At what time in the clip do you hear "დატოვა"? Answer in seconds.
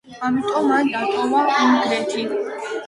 0.95-1.45